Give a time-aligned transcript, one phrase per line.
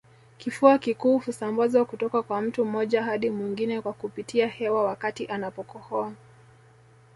[0.37, 6.13] Kifua kikuu husambazwa kutoka kwa mtu mmoja hadi mwingine kwa kupitia hewa wakati anapokohoa